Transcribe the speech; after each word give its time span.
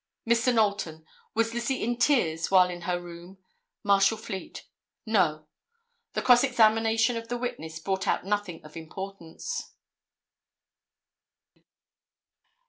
Mr. 0.27 0.51
Knowlton—"Was 0.55 1.53
Lizzie 1.53 1.83
in 1.83 1.95
tears 1.95 2.49
while 2.49 2.71
in 2.71 2.81
her 2.89 2.99
room." 2.99 3.37
Marshal 3.83 4.17
Fleet—"No." 4.17 5.45
The 6.13 6.23
cross 6.23 6.43
examination 6.43 7.17
of 7.17 7.27
the 7.27 7.37
witness 7.37 7.77
brought 7.77 8.07
out 8.07 8.25
nothing 8.25 8.65
of 8.65 8.75
importance. 8.75 9.73